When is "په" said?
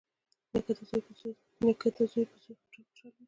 2.29-2.37